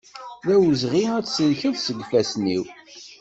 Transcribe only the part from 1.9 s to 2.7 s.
ifassen-iw.